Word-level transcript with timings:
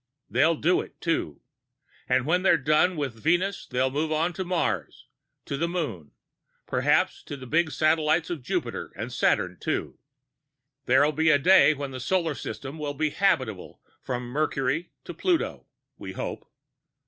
They'll 0.31 0.55
do 0.55 0.81
it, 0.81 0.99
too 0.99 1.41
and 2.09 2.25
when 2.25 2.41
they're 2.41 2.57
done 2.57 2.95
with 2.95 3.21
Venus 3.21 3.67
they'll 3.67 3.91
move 3.91 4.11
on 4.11 4.33
to 4.33 4.43
Mars, 4.43 5.05
to 5.45 5.57
the 5.57 5.67
Moon, 5.67 6.13
perhaps 6.65 7.21
to 7.25 7.37
the 7.37 7.45
big 7.45 7.69
satellites 7.69 8.31
of 8.31 8.41
Jupiter 8.41 8.91
and 8.95 9.13
Saturn 9.13 9.59
too. 9.59 9.99
There'll 10.87 11.11
be 11.11 11.29
a 11.29 11.37
day 11.37 11.75
when 11.75 11.91
the 11.91 11.99
solar 11.99 12.33
system 12.33 12.79
will 12.79 12.95
be 12.95 13.11
habitable 13.11 13.79
from 14.01 14.23
Mercury 14.25 14.89
to 15.03 15.13
Pluto 15.13 15.67
we 15.99 16.13
hope." 16.13 16.49